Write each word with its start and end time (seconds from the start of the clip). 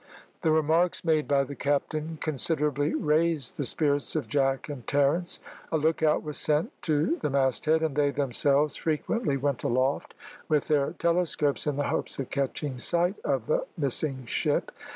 The 0.41 0.49
remarks 0.51 1.05
made 1.05 1.27
by 1.27 1.43
the 1.43 1.53
captain 1.55 2.17
considerably 2.19 2.95
raised 2.95 3.57
the 3.57 3.63
spirits 3.63 4.15
of 4.15 4.27
Jack 4.27 4.67
and 4.67 4.87
Terence. 4.87 5.39
A 5.71 5.77
look 5.77 6.01
out 6.01 6.23
was 6.23 6.39
sent 6.39 6.71
to 6.81 7.19
the 7.21 7.29
masthead, 7.29 7.83
and 7.83 7.95
they 7.95 8.09
themselves 8.09 8.75
frequently 8.75 9.37
went 9.37 9.63
aloft 9.63 10.15
with 10.49 10.69
their 10.69 10.93
telescopes, 10.93 11.67
in 11.67 11.75
the 11.75 11.89
hopes 11.89 12.17
of 12.17 12.31
catching 12.31 12.79
sight 12.79 13.19
of 13.23 13.45
the 13.45 13.63
missing 13.77 14.25
ship. 14.25 14.71